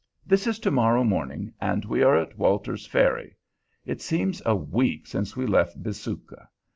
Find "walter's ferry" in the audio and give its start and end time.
2.35-3.35